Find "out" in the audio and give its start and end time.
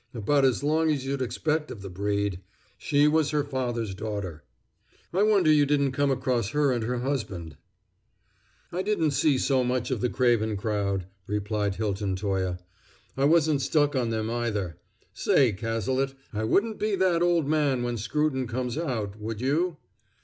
18.79-19.19